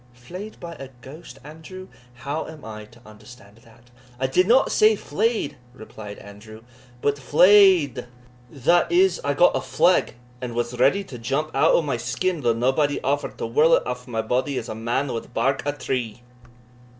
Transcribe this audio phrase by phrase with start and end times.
[0.15, 1.87] "Flay'd by a ghost, Andrew!
[2.15, 6.63] how am I to understand that?" "I did not say flay'd," replied Andrew,
[7.03, 8.07] "but fley'd,
[8.49, 12.41] that is, I got a fleg, and was ready to jump out o' my skin,
[12.41, 15.71] though naebody offered to whirl it aff my body as a man wad bark a
[15.71, 16.23] tree."